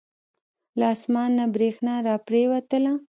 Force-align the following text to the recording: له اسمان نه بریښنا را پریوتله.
له 0.79 0.85
اسمان 0.95 1.29
نه 1.39 1.45
بریښنا 1.53 1.95
را 2.07 2.15
پریوتله. 2.27 2.93